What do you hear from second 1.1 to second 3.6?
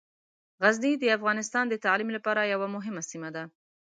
افغانستان د تعلیم لپاره یوه مهمه سیمه ده.